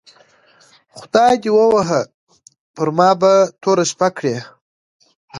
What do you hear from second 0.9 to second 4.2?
خدای دي ووهه پر ما به توره شپه